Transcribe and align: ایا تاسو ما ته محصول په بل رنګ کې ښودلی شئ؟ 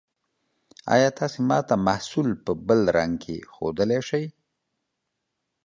ایا 0.93 1.09
تاسو 1.19 1.37
ما 1.49 1.59
ته 1.67 1.75
محصول 1.87 2.29
په 2.45 2.51
بل 2.67 2.81
رنګ 2.97 3.13
کې 3.23 3.37
ښودلی 3.53 3.99
شئ؟ 4.09 4.25